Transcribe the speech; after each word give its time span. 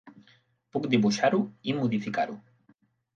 Puc 0.77 0.87
dibuixar-ho 0.93 1.41
i 1.73 1.75
modificar-ho. 1.81 2.39